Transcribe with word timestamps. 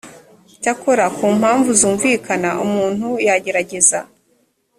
cyakora 0.61 1.05
ku 1.17 1.25
mpamvu 1.39 1.69
zumvikana 1.79 2.49
umuntu 2.65 3.07
yagerageza. 3.27 3.99